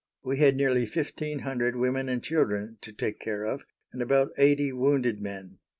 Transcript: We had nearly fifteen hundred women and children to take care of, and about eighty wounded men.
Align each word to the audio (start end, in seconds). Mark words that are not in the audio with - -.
We 0.23 0.39
had 0.39 0.55
nearly 0.55 0.87
fifteen 0.87 1.41
hundred 1.45 1.75
women 1.75 2.09
and 2.09 2.23
children 2.23 2.79
to 2.81 2.91
take 2.91 3.19
care 3.19 3.43
of, 3.43 3.61
and 3.93 4.01
about 4.01 4.31
eighty 4.39 4.71
wounded 4.73 5.21
men. 5.21 5.59